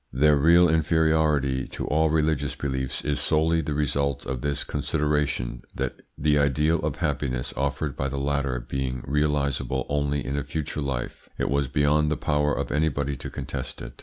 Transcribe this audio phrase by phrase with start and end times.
[0.11, 6.01] Their real inferiority to all religious beliefs is solely the result of this consideration, that
[6.17, 11.29] the ideal of happiness offered by the latter being realisable only in a future life,
[11.37, 13.99] it was beyond the power of anybody to contest it.